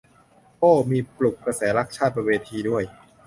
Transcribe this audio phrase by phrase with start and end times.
[0.59, 2.83] โอ้ มีปลุกกระแสรักชาติบนเวทีด้วย